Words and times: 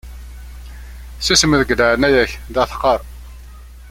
Susem 1.25 1.53
deg 1.59 1.75
leɛnaya-k 1.79 2.31
la 2.53 2.63
teqqaṛ! 2.69 2.99